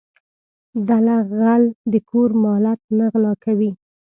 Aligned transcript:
دله 0.87 1.15
غل 1.37 1.63
د 1.91 1.93
کور 2.09 2.29
مالت 2.43 2.79
نه 2.97 3.05
غلا 3.11 3.33
کوي. 3.43 3.71